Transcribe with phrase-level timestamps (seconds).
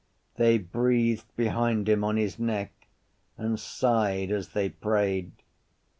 [0.37, 2.87] They breathed behind him on his neck
[3.37, 5.31] and sighed as they prayed.